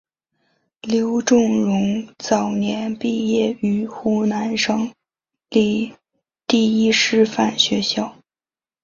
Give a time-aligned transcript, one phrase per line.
[0.81, 4.91] 刘仲容早年毕业于湖南省
[5.49, 5.93] 立
[6.47, 8.15] 第一师范学校。